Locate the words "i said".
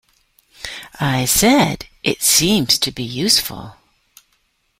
0.99-1.85